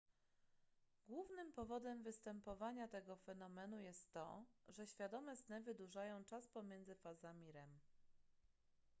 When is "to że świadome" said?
4.11-5.35